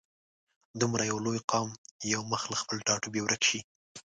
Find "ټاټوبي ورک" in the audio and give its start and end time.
2.87-3.41